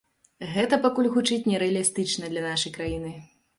Гэта 0.53 0.79
пакуль 0.85 1.09
гучыць 1.17 1.45
не 1.51 1.61
рэалістычна 1.65 2.33
для 2.35 2.47
нашай 2.49 2.77
краіны. 2.81 3.17